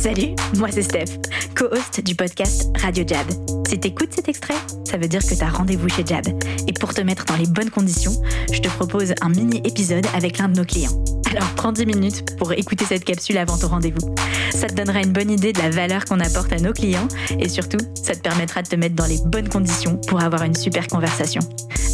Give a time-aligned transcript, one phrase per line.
[0.00, 1.20] Salut, moi c'est Steph,
[1.54, 3.26] co-host du podcast Radio Jab.
[3.68, 4.54] Si t'écoutes cet extrait,
[4.86, 6.26] ça veut dire que t'as rendez-vous chez Jab.
[6.66, 8.14] Et pour te mettre dans les bonnes conditions,
[8.50, 11.04] je te propose un mini-épisode avec l'un de nos clients.
[11.32, 14.14] Alors prends 10 minutes pour écouter cette capsule avant ton rendez-vous.
[14.52, 17.08] Ça te donnera une bonne idée de la valeur qu'on apporte à nos clients
[17.38, 20.54] et surtout, ça te permettra de te mettre dans les bonnes conditions pour avoir une
[20.54, 21.42] super conversation.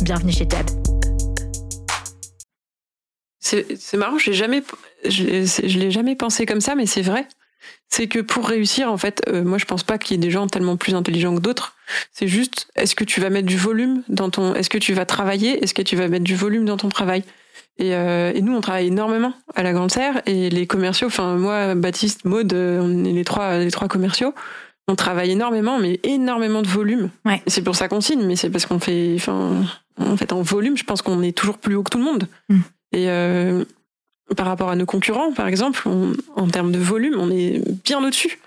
[0.03, 0.67] Bienvenue chez Jab.
[3.41, 7.27] C'est marrant, je l'ai jamais pensé comme ça, mais c'est vrai
[7.89, 10.31] c'est que pour réussir, en fait, euh, moi je pense pas qu'il y ait des
[10.31, 11.75] gens tellement plus intelligents que d'autres.
[12.13, 15.07] C'est juste, est-ce que tu vas mettre du volume dans ton, est-ce que tu vas
[15.07, 17.23] travailler, est-ce que tu vas mettre du volume dans ton travail?
[17.79, 21.09] Et, euh, et, nous, on travaille énormément à la Grande Serre et les commerciaux.
[21.09, 24.35] Enfin, moi, Baptiste, Maude, euh, on est les trois, les trois commerciaux.
[24.89, 27.11] On travaille énormément, mais énormément de volume.
[27.25, 27.43] Ouais.
[27.47, 29.65] C'est pour ça qu'on signe, mais c'est parce qu'on fait, enfin,
[29.99, 32.29] en fait, en volume, je pense qu'on est toujours plus haut que tout le monde.
[32.49, 32.61] Mm.
[32.93, 33.65] Et euh,
[34.35, 35.89] par rapport à nos concurrents, par exemple,
[36.35, 38.39] en termes de volume, on est bien au-dessus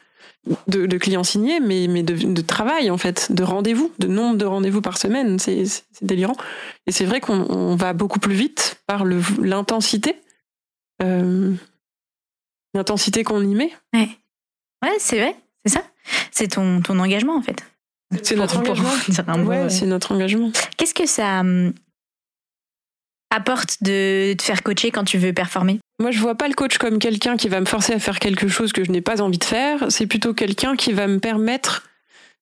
[0.68, 4.82] de, clients signés, mais, mais de, travail, en fait, de rendez-vous, de nombre de rendez-vous
[4.82, 5.40] par semaine.
[5.40, 5.64] C'est
[6.02, 6.36] délirant.
[6.88, 10.16] Et c'est vrai qu'on va beaucoup plus vite par l'intensité.
[11.02, 11.54] Euh,
[12.74, 13.72] l'intensité qu'on y met.
[13.94, 14.10] Ouais,
[14.84, 15.36] ouais c'est vrai,
[15.66, 15.84] c'est ça.
[16.32, 17.64] C'est ton, ton engagement, en fait.
[18.24, 18.90] C'est notre, engagement.
[19.46, 20.52] Ouais, c'est notre engagement.
[20.78, 21.74] Qu'est-ce que ça hum,
[23.32, 26.78] apporte de te faire coacher quand tu veux performer Moi, je vois pas le coach
[26.78, 29.38] comme quelqu'un qui va me forcer à faire quelque chose que je n'ai pas envie
[29.38, 29.86] de faire.
[29.90, 31.88] C'est plutôt quelqu'un qui va me permettre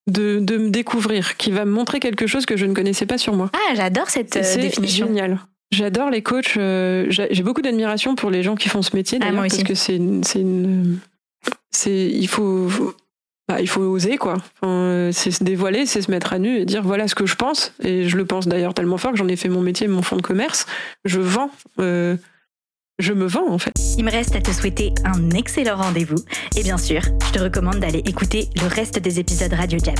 [0.07, 3.17] de, de, me découvrir, qui va me montrer quelque chose que je ne connaissais pas
[3.17, 3.51] sur moi.
[3.53, 5.05] Ah, j'adore cette euh, définition.
[5.05, 5.39] C'est génial.
[5.71, 6.55] J'adore les coachs.
[6.55, 9.75] Euh, j'ai beaucoup d'admiration pour les gens qui font ce métier, ah, d'ailleurs, parce que
[9.75, 10.23] c'est une,
[11.71, 12.69] c'est, il faut
[13.47, 14.37] bah, il faut oser quoi.
[14.61, 17.35] Enfin, c'est se dévoiler, c'est se mettre à nu et dire voilà ce que je
[17.35, 17.73] pense.
[17.81, 20.17] Et je le pense d'ailleurs tellement fort que j'en ai fait mon métier, mon fonds
[20.17, 20.65] de commerce.
[21.05, 21.51] Je vends.
[21.79, 22.17] Euh,
[22.99, 23.73] je me vends en fait.
[23.97, 26.17] Il me reste à te souhaiter un excellent rendez-vous.
[26.57, 29.99] Et bien sûr, je te recommande d'aller écouter le reste des épisodes Radio Jab.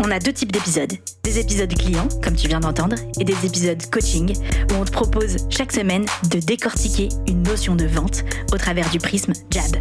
[0.00, 0.92] On a deux types d'épisodes.
[1.24, 4.32] Des épisodes clients, comme tu viens d'entendre, et des épisodes coaching,
[4.70, 8.98] où on te propose chaque semaine de décortiquer une notion de vente au travers du
[8.98, 9.76] prisme Jab.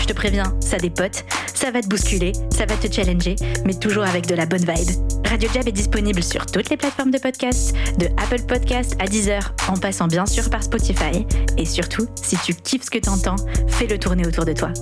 [0.00, 1.24] Je te préviens, ça dépote,
[1.60, 4.88] ça va te bousculer, ça va te challenger, mais toujours avec de la bonne vibe.
[5.26, 9.54] Radio Jab est disponible sur toutes les plateformes de podcast, de Apple Podcast à Deezer,
[9.68, 11.26] en passant bien sûr par Spotify.
[11.58, 13.36] Et surtout, si tu kiffes ce que tu entends,
[13.68, 14.72] fais-le tourner autour de toi.